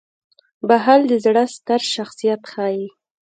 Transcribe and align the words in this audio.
•بخښل 0.67 1.01
د 1.07 1.13
زړه 1.25 1.43
ستر 1.55 1.81
شخصیت 1.93 2.41
ښيي. 2.51 2.87